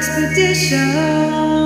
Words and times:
expedition. 0.00 1.59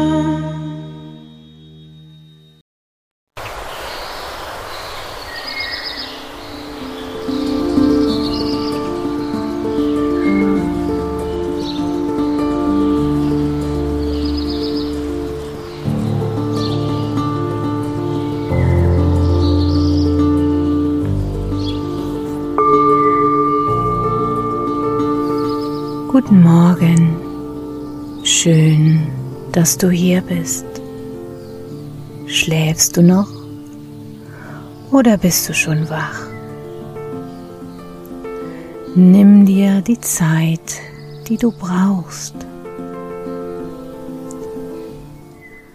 Dass 29.54 29.78
du 29.78 29.88
hier 29.88 30.20
bist. 30.20 30.66
Schläfst 32.26 32.96
du 32.96 33.02
noch 33.02 33.28
oder 34.90 35.16
bist 35.16 35.48
du 35.48 35.54
schon 35.54 35.88
wach? 35.88 36.26
Nimm 38.96 39.46
dir 39.46 39.80
die 39.80 40.00
Zeit, 40.00 40.80
die 41.28 41.36
du 41.36 41.52
brauchst. 41.52 42.34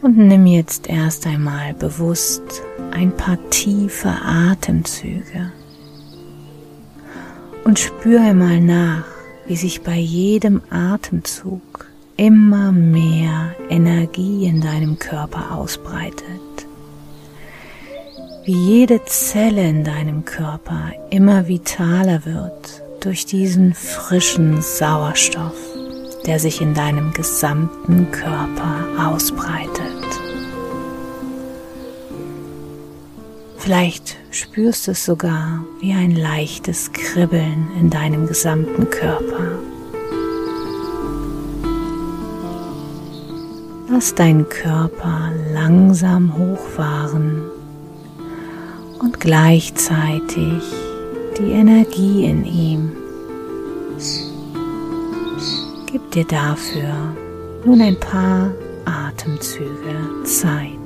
Und 0.01 0.17
nimm 0.17 0.45
jetzt 0.45 0.89
erst 0.89 1.25
einmal 1.25 1.73
bewusst 1.73 2.43
ein 2.91 3.15
paar 3.15 3.37
tiefe 3.49 4.09
Atemzüge 4.09 5.53
und 7.63 7.79
spür 7.79 8.21
einmal 8.21 8.59
nach, 8.59 9.05
wie 9.47 9.55
sich 9.55 9.83
bei 9.83 9.95
jedem 9.95 10.61
Atemzug 10.69 11.88
immer 12.19 12.73
mehr 12.73 13.55
Energie 13.69 14.45
in 14.45 14.59
deinem 14.59 14.99
Körper 14.99 15.55
ausbreitet. 15.55 16.25
Wie 18.43 18.51
jede 18.51 19.05
Zelle 19.05 19.65
in 19.69 19.85
deinem 19.85 20.25
Körper 20.25 20.91
immer 21.11 21.47
vitaler 21.47 22.25
wird 22.25 22.83
durch 22.99 23.25
diesen 23.25 23.73
frischen 23.73 24.61
Sauerstoff, 24.61 25.55
der 26.25 26.39
sich 26.39 26.59
in 26.59 26.73
deinem 26.73 27.13
gesamten 27.13 28.11
Körper 28.11 29.07
ausbreitet. 29.07 30.19
Vielleicht 33.59 34.17
spürst 34.31 34.87
du 34.87 34.91
es 34.91 35.05
sogar 35.05 35.63
wie 35.79 35.93
ein 35.93 36.11
leichtes 36.11 36.91
Kribbeln 36.91 37.69
in 37.79 37.89
deinem 37.89 38.27
gesamten 38.27 38.89
Körper. 38.89 39.68
Lass 43.91 44.13
deinen 44.13 44.47
Körper 44.47 45.31
langsam 45.51 46.37
hochfahren 46.37 47.41
und 48.99 49.19
gleichzeitig 49.19 50.63
die 51.37 51.51
Energie 51.51 52.25
in 52.25 52.45
ihm. 52.45 52.91
Gib 55.87 56.11
dir 56.11 56.25
dafür 56.25 56.93
nun 57.65 57.81
ein 57.81 57.99
paar 57.99 58.51
Atemzüge 58.85 60.23
Zeit. 60.23 60.78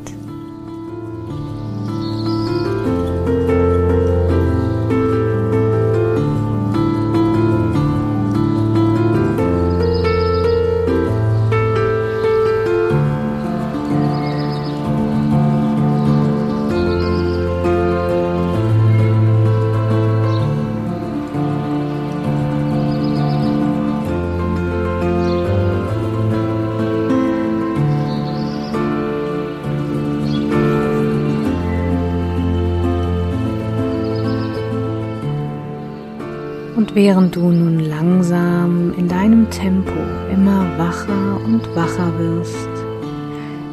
Während 36.93 37.35
du 37.35 37.51
nun 37.51 37.79
langsam 37.79 38.93
in 38.97 39.07
deinem 39.07 39.49
Tempo 39.49 39.93
immer 40.31 40.65
wacher 40.77 41.39
und 41.43 41.75
wacher 41.75 42.11
wirst, 42.19 42.69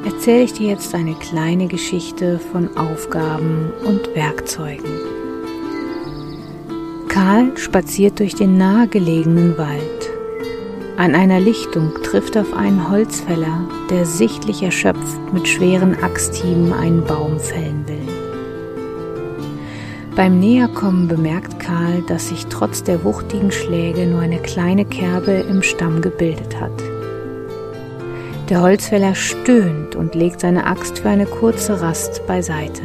erzähle 0.05 0.43
ich 0.45 0.53
dir 0.55 0.69
jetzt 0.69 0.95
eine 0.95 1.15
kleine 1.15 1.67
Geschichte 1.67 2.39
von 2.39 2.77
Aufgaben 2.77 3.73
und 3.85 4.15
Werkzeugen. 4.15 4.91
Karl 7.09 7.57
spaziert 7.57 8.19
durch 8.21 8.35
den 8.35 8.57
nahegelegenen 8.57 9.59
Wald. 9.59 10.11
An 10.97 11.15
einer 11.15 11.41
Lichtung 11.41 11.93
trifft 12.03 12.37
auf 12.37 12.55
einen 12.55 12.91
Holzfäller, 12.91 13.69
der 13.91 14.05
sichtlich 14.05 14.63
erschöpft 14.63 15.33
mit 15.33 15.49
schweren 15.49 15.95
Axthieben 16.03 16.73
einen 16.73 17.05
Baum 17.05 17.39
fällen 17.39 17.85
will. 17.87 18.00
Beim 20.21 20.39
Näherkommen 20.39 21.09
bemerkt 21.09 21.59
Karl, 21.61 22.03
dass 22.03 22.29
sich 22.29 22.45
trotz 22.49 22.83
der 22.85 23.05
wuchtigen 23.05 23.51
Schläge 23.51 24.07
nur 24.07 24.21
eine 24.21 24.39
kleine 24.39 24.85
Kerbe 24.85 25.33
im 25.33 25.63
Stamm 25.63 26.03
gebildet 26.03 26.61
hat. 26.61 26.79
Der 28.51 28.61
Holzfäller 28.61 29.15
stöhnt 29.15 29.97
und 29.97 30.15
legt 30.15 30.41
seine 30.41 30.67
Axt 30.67 30.99
für 30.99 31.09
eine 31.09 31.25
kurze 31.25 31.81
Rast 31.81 32.27
beiseite. 32.27 32.83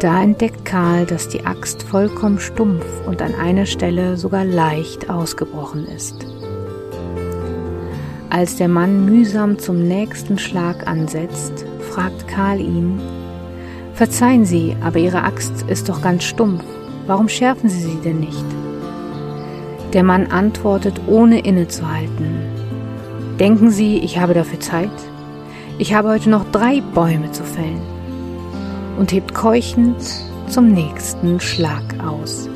Da 0.00 0.22
entdeckt 0.22 0.64
Karl, 0.64 1.04
dass 1.04 1.28
die 1.28 1.44
Axt 1.44 1.82
vollkommen 1.82 2.38
stumpf 2.38 2.86
und 3.06 3.20
an 3.20 3.34
einer 3.34 3.66
Stelle 3.66 4.16
sogar 4.16 4.46
leicht 4.46 5.10
ausgebrochen 5.10 5.84
ist. 5.84 6.26
Als 8.30 8.56
der 8.56 8.68
Mann 8.68 9.04
mühsam 9.04 9.58
zum 9.58 9.86
nächsten 9.86 10.38
Schlag 10.38 10.86
ansetzt, 10.86 11.66
fragt 11.90 12.26
Karl 12.26 12.58
ihn, 12.58 13.02
Verzeihen 13.94 14.44
Sie, 14.44 14.74
aber 14.80 14.98
Ihre 14.98 15.22
Axt 15.22 15.64
ist 15.68 15.88
doch 15.88 16.00
ganz 16.00 16.24
stumpf. 16.24 16.64
Warum 17.06 17.28
schärfen 17.28 17.68
Sie 17.68 17.80
sie 17.80 17.98
denn 18.02 18.20
nicht? 18.20 18.44
Der 19.92 20.02
Mann 20.02 20.28
antwortet, 20.28 21.00
ohne 21.06 21.40
innezuhalten. 21.40 22.38
Denken 23.38 23.70
Sie, 23.70 23.98
ich 23.98 24.18
habe 24.18 24.34
dafür 24.34 24.60
Zeit? 24.60 24.90
Ich 25.78 25.94
habe 25.94 26.08
heute 26.08 26.30
noch 26.30 26.50
drei 26.52 26.80
Bäume 26.80 27.30
zu 27.32 27.44
fällen. 27.44 27.82
Und 28.98 29.12
hebt 29.12 29.34
keuchend 29.34 29.96
zum 30.48 30.72
nächsten 30.72 31.40
Schlag 31.40 31.82
aus. 32.02 32.48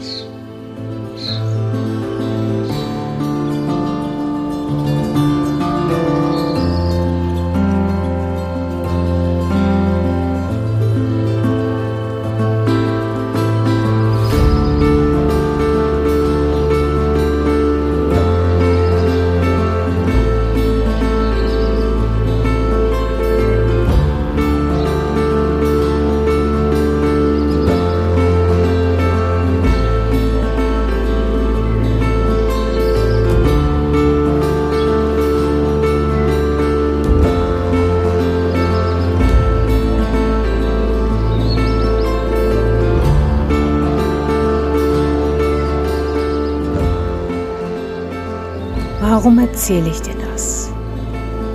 Warum 49.18 49.38
erzähle 49.38 49.88
ich 49.88 50.02
dir 50.02 50.14
das? 50.30 50.70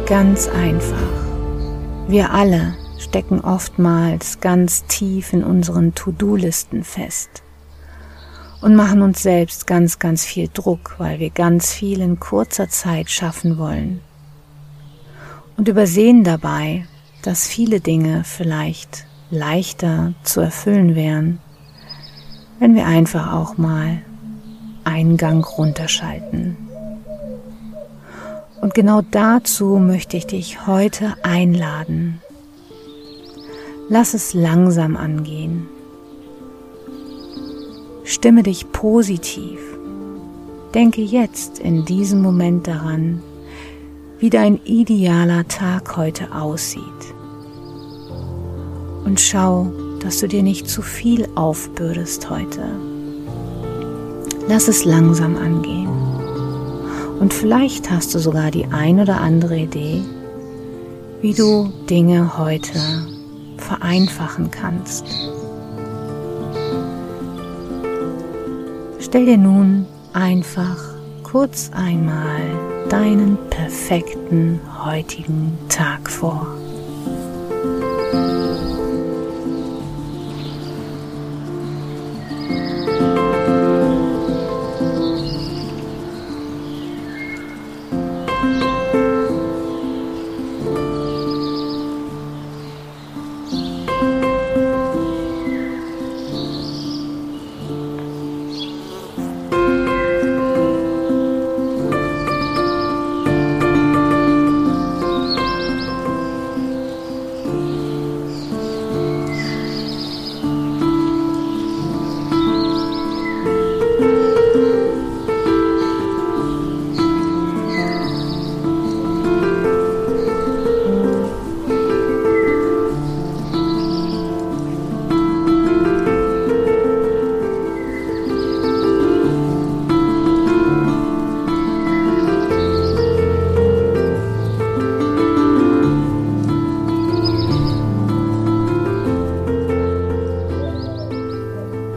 Ganz 0.07 0.47
einfach. 0.47 1.11
Wir 2.07 2.31
alle 2.33 2.75
stecken 2.97 3.39
oftmals 3.39 4.39
ganz 4.39 4.87
tief 4.87 5.31
in 5.31 5.43
unseren 5.43 5.93
To-Do-Listen 5.93 6.83
fest 6.83 7.43
und 8.63 8.73
machen 8.73 9.03
uns 9.03 9.21
selbst 9.21 9.67
ganz, 9.67 9.99
ganz 9.99 10.25
viel 10.25 10.49
Druck, 10.51 10.95
weil 10.97 11.19
wir 11.19 11.29
ganz 11.29 11.71
viel 11.71 12.01
in 12.01 12.19
kurzer 12.19 12.67
Zeit 12.67 13.11
schaffen 13.11 13.59
wollen. 13.59 14.01
Und 15.55 15.67
übersehen 15.67 16.23
dabei, 16.23 16.87
dass 17.21 17.47
viele 17.47 17.79
Dinge 17.79 18.23
vielleicht 18.23 19.05
leichter 19.29 20.15
zu 20.23 20.41
erfüllen 20.41 20.95
wären, 20.95 21.37
wenn 22.57 22.73
wir 22.73 22.87
einfach 22.87 23.33
auch 23.33 23.59
mal 23.59 24.01
einen 24.83 25.17
Gang 25.17 25.45
runterschalten 25.47 26.70
Und 28.61 28.75
genau 28.75 29.01
dazu 29.09 29.77
möchte 29.79 30.17
ich 30.17 30.27
dich 30.27 30.67
heute 30.67 31.15
einladen. 31.23 32.21
Lass 33.89 34.13
es 34.13 34.33
langsam 34.33 34.95
angehen. 34.95 35.67
Stimme 38.03 38.43
dich 38.43 38.71
positiv. 38.71 39.59
Denke 40.75 41.01
jetzt 41.01 41.59
in 41.59 41.85
diesem 41.85 42.21
Moment 42.21 42.67
daran, 42.67 43.21
wie 44.19 44.29
dein 44.29 44.61
idealer 44.63 45.47
Tag 45.47 45.97
heute 45.97 46.33
aussieht. 46.33 46.83
Und 49.03 49.19
schau, 49.19 49.71
dass 49.99 50.19
du 50.19 50.27
dir 50.27 50.43
nicht 50.43 50.69
zu 50.69 50.83
viel 50.83 51.27
aufbürdest 51.33 52.29
heute. 52.29 52.63
Lass 54.47 54.67
es 54.67 54.85
langsam 54.85 55.35
angehen. 55.35 56.00
Und 57.21 57.35
vielleicht 57.35 57.91
hast 57.91 58.15
du 58.15 58.19
sogar 58.19 58.49
die 58.49 58.65
ein 58.65 58.99
oder 58.99 59.21
andere 59.21 59.55
Idee, 59.55 60.01
wie 61.21 61.35
du 61.35 61.71
Dinge 61.87 62.35
heute 62.39 62.79
vereinfachen 63.57 64.49
kannst. 64.49 65.05
Stell 68.99 69.27
dir 69.27 69.37
nun 69.37 69.85
einfach 70.13 70.95
kurz 71.21 71.69
einmal 71.75 72.41
deinen 72.89 73.37
perfekten 73.51 74.59
heutigen 74.83 75.59
Tag 75.69 76.09
vor. 76.09 76.47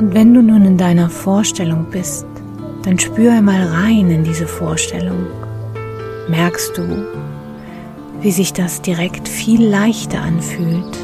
Wenn 0.01 0.35
du 0.35 0.43
nun 0.43 0.65
in 0.65 0.77
deiner 0.77 1.09
Vorstellung 1.09 1.87
bist, 1.91 2.27
dann 2.83 2.99
spür 2.99 3.33
einmal 3.33 3.63
rein 3.63 4.11
in 4.11 4.25
diese 4.25 4.47
Vorstellung. 4.47 5.27
Merkst 6.29 6.77
du, 6.77 7.07
wie 8.21 8.33
sich 8.33 8.53
das 8.53 8.83
direkt 8.83 9.29
viel 9.29 9.65
leichter 9.65 10.21
anfühlt, 10.21 10.99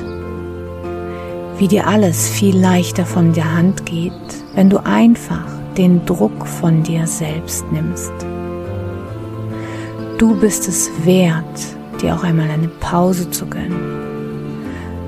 wie 1.58 1.69
dir 1.69 1.87
alles 1.87 2.28
viel 2.28 2.58
leichter 2.58 3.06
von 3.06 3.32
der 3.32 3.54
Hand 3.54 3.87
geht, 3.87 4.12
wenn 4.54 4.70
du 4.70 4.84
einfach 4.84 5.46
den 5.76 6.04
Druck 6.04 6.46
von 6.46 6.82
dir 6.82 7.06
selbst 7.06 7.64
nimmst. 7.70 8.12
Du 10.19 10.34
bist 10.40 10.66
es 10.69 10.90
wert, 11.04 11.44
dir 12.02 12.14
auch 12.14 12.25
einmal 12.25 12.50
eine 12.50 12.69
Pause 12.69 13.31
zu 13.31 13.46
gönnen. 13.46 14.00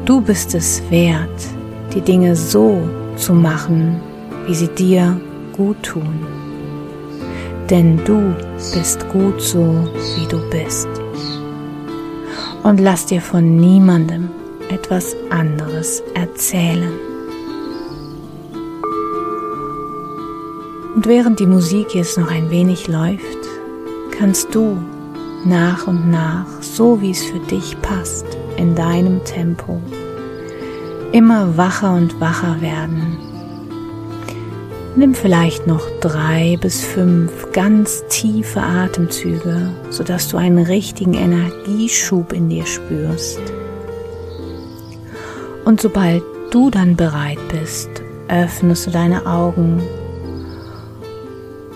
Du 0.05 0.21
bist 0.21 0.55
es 0.55 0.83
wert, 0.91 1.29
die 1.95 2.01
Dinge 2.01 2.37
so 2.37 2.81
zu 3.17 3.35
machen, 3.35 4.01
wie 4.47 4.55
sie 4.55 4.69
dir 4.69 5.21
gut 5.57 5.83
tun. 5.83 6.27
Denn 7.71 7.99
du 8.05 8.35
bist 8.75 9.09
gut 9.11 9.41
so, 9.41 9.89
wie 10.17 10.27
du 10.27 10.39
bist. 10.51 10.89
Und 12.63 12.81
lass 12.81 13.07
dir 13.07 13.21
von 13.21 13.57
niemandem 13.57 14.29
etwas 14.69 15.17
anderes 15.31 16.03
erzählen. 16.15 16.93
Und 20.95 21.07
während 21.07 21.41
die 21.41 21.47
Musik 21.47 21.95
jetzt 21.95 22.19
noch 22.19 22.31
ein 22.31 22.51
wenig 22.51 22.87
läuft, 22.89 23.39
kannst 24.17 24.55
du 24.55 24.79
nach 25.45 25.87
und 25.87 26.11
nach, 26.11 26.47
so 26.61 27.01
wie 27.01 27.11
es 27.11 27.25
für 27.25 27.41
dich 27.41 27.81
passt, 27.83 28.27
in 28.57 28.75
deinem 28.75 29.25
Tempo, 29.25 29.81
immer 31.13 31.57
wacher 31.57 31.95
und 31.95 32.21
wacher 32.21 32.61
werden. 32.61 33.19
Nimm 34.95 35.15
vielleicht 35.15 35.67
noch 35.67 35.89
drei 36.01 36.59
bis 36.61 36.85
fünf 36.85 37.53
ganz 37.53 38.05
tiefe 38.09 38.61
Atemzüge, 38.61 39.71
sodass 39.89 40.29
du 40.29 40.37
einen 40.37 40.59
richtigen 40.59 41.15
Energieschub 41.15 42.33
in 42.33 42.51
dir 42.51 42.67
spürst. 42.67 43.41
Und 45.65 45.81
sobald 45.81 46.23
du 46.51 46.69
dann 46.69 46.97
bereit 46.97 47.39
bist, 47.49 47.89
öffnest 48.29 48.87
du 48.87 48.91
deine 48.91 49.25
Augen 49.25 49.83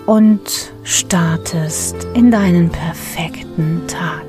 und 0.05 0.71
startest 0.83 1.95
in 2.13 2.29
deinen 2.29 2.69
perfekten 2.69 3.81
Tag. 3.87 4.26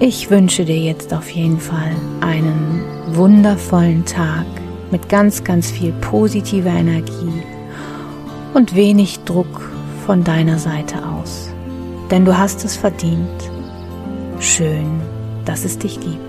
Ich 0.00 0.30
wünsche 0.30 0.64
dir 0.64 0.78
jetzt 0.78 1.12
auf 1.12 1.28
jeden 1.30 1.58
Fall 1.58 1.90
einen 2.20 2.84
wundervollen 3.16 4.04
Tag 4.04 4.46
mit 4.92 5.08
ganz, 5.08 5.42
ganz 5.42 5.72
viel 5.72 5.90
positiver 5.90 6.70
Energie 6.70 7.42
und 8.54 8.76
wenig 8.76 9.18
Druck 9.24 9.68
von 10.06 10.22
deiner 10.22 10.58
Seite 10.58 11.04
aus. 11.04 11.50
Denn 12.12 12.24
du 12.24 12.38
hast 12.38 12.64
es 12.64 12.76
verdient. 12.76 13.50
Schön, 14.38 15.00
dass 15.44 15.64
es 15.64 15.78
dich 15.78 15.98
gibt. 15.98 16.27